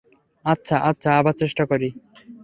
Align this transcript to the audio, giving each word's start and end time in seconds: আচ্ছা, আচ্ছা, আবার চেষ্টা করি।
আচ্ছা, 0.45 0.75
আচ্ছা, 0.81 1.09
আবার 1.19 1.33
চেষ্টা 1.33 1.63
করি। 1.65 1.87